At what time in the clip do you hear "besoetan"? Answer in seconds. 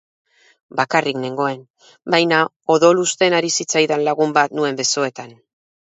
4.81-5.37